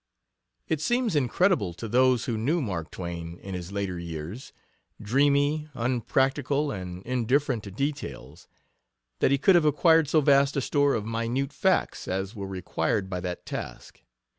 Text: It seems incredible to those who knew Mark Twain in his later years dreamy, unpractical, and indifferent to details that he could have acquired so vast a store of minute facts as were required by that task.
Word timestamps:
It 0.67 0.81
seems 0.81 1.15
incredible 1.15 1.75
to 1.75 1.87
those 1.87 2.25
who 2.25 2.35
knew 2.35 2.59
Mark 2.59 2.89
Twain 2.89 3.37
in 3.43 3.53
his 3.53 3.71
later 3.71 3.99
years 3.99 4.51
dreamy, 4.99 5.69
unpractical, 5.75 6.71
and 6.71 7.03
indifferent 7.03 7.61
to 7.65 7.71
details 7.71 8.47
that 9.19 9.29
he 9.29 9.37
could 9.37 9.53
have 9.53 9.63
acquired 9.65 10.09
so 10.09 10.19
vast 10.19 10.57
a 10.57 10.61
store 10.61 10.95
of 10.95 11.05
minute 11.05 11.53
facts 11.53 12.07
as 12.07 12.35
were 12.35 12.47
required 12.47 13.11
by 13.11 13.19
that 13.19 13.45
task. 13.45 14.01